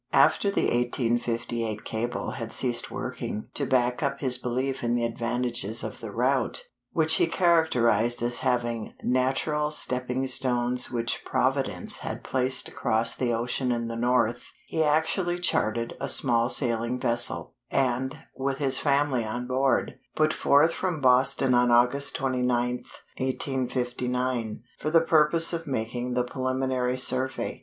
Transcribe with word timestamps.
After 0.13 0.49
the 0.49 0.63
1858 0.63 1.85
cable 1.85 2.31
had 2.31 2.51
ceased 2.51 2.89
working, 2.89 3.49
to 3.53 3.67
back 3.67 4.01
up 4.01 4.19
his 4.19 4.39
belief 4.39 4.83
in 4.83 4.95
the 4.95 5.05
advantages 5.05 5.83
of 5.83 5.99
the 5.99 6.09
route, 6.09 6.63
which 6.91 7.17
he 7.17 7.27
characterized 7.27 8.23
as 8.23 8.39
having 8.39 8.95
"natural 9.03 9.69
stepping 9.69 10.25
stones 10.25 10.89
which 10.89 11.23
Providence 11.23 11.97
had 11.99 12.23
placed 12.23 12.67
across 12.67 13.13
the 13.15 13.31
ocean 13.31 13.71
in 13.71 13.89
the 13.89 13.95
north," 13.95 14.51
he 14.65 14.83
actually 14.83 15.37
chartered 15.37 15.93
a 16.01 16.09
small 16.09 16.49
sailing 16.49 16.99
vessel, 16.99 17.53
and, 17.69 18.23
with 18.35 18.57
his 18.57 18.79
family 18.79 19.23
on 19.23 19.45
board, 19.45 19.99
put 20.15 20.33
forth 20.33 20.73
from 20.73 20.99
Boston 20.99 21.53
on 21.53 21.69
August 21.69 22.17
29th, 22.17 22.87
1859, 23.19 24.63
for 24.79 24.89
the 24.89 25.01
purpose 25.01 25.53
of 25.53 25.67
making 25.67 26.15
the 26.15 26.23
preliminary 26.23 26.97
survey. 26.97 27.59